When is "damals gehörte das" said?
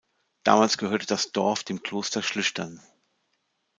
0.41-1.31